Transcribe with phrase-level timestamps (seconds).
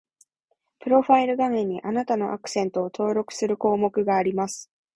[0.79, 4.71] プロファイル画面に、あなたのアクセントを登録する項目があります